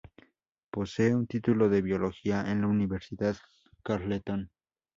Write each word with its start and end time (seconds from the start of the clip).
Posee 0.71 1.13
un 1.15 1.27
título 1.27 1.71
en 1.71 1.83
Biología 1.85 2.45
en 2.51 2.61
la 2.61 2.65
Universidad 2.69 3.37
Carleton. 3.83 4.49